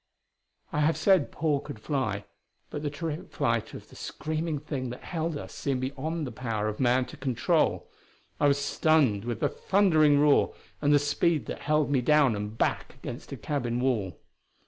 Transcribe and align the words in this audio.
I 0.73 0.79
have 0.79 0.97
said 0.97 1.31
Paul 1.31 1.59
could 1.59 1.79
fly; 1.79 2.25
but 2.71 2.81
the 2.81 2.89
terrific 2.89 3.29
flight 3.29 3.75
of 3.75 3.89
the 3.89 3.95
screaming 3.95 4.57
thing 4.57 4.89
that 4.89 5.03
held 5.03 5.37
us 5.37 5.53
seemed 5.53 5.81
beyond 5.81 6.25
the 6.25 6.31
power 6.31 6.67
of 6.67 6.79
man 6.79 7.05
to 7.05 7.17
control. 7.17 7.87
I 8.39 8.47
was 8.47 8.57
stunned 8.57 9.25
with 9.25 9.41
the 9.41 9.49
thundering 9.49 10.19
roar 10.19 10.55
and 10.81 10.91
the 10.91 10.97
speed 10.97 11.45
that 11.45 11.59
held 11.59 11.91
me 11.91 12.01
down 12.01 12.35
and 12.35 12.57
back 12.57 12.95
against 12.95 13.31
a 13.31 13.37
cabin 13.37 13.79
wall. 13.79 14.17